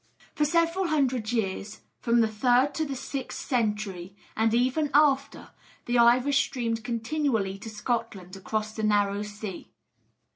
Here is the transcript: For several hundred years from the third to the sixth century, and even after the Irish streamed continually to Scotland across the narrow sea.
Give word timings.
For 0.33 0.45
several 0.45 0.87
hundred 0.87 1.31
years 1.31 1.81
from 1.99 2.21
the 2.21 2.27
third 2.27 2.73
to 2.73 2.85
the 2.85 2.95
sixth 2.95 3.39
century, 3.47 4.15
and 4.35 4.51
even 4.51 4.89
after 4.95 5.51
the 5.85 5.99
Irish 5.99 6.39
streamed 6.45 6.83
continually 6.83 7.59
to 7.59 7.69
Scotland 7.69 8.35
across 8.35 8.73
the 8.73 8.81
narrow 8.81 9.21
sea. 9.21 9.69